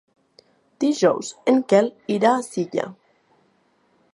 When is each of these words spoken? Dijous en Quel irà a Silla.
Dijous 0.83 1.29
en 1.53 1.61
Quel 1.73 1.91
irà 2.15 2.33
a 2.39 2.43
Silla. 2.49 2.87